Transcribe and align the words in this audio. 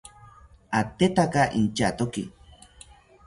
Atetaka 0.79 1.43
intyatoki 1.59 2.23